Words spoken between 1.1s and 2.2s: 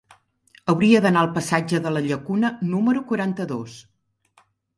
al passatge de la